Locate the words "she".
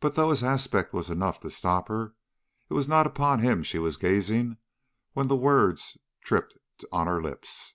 3.62-3.78